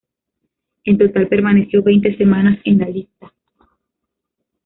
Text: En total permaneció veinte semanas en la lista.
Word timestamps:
En 0.83 0.97
total 0.97 1.27
permaneció 1.27 1.83
veinte 1.83 2.17
semanas 2.17 2.57
en 2.65 2.79
la 2.79 2.89
lista. 2.89 3.31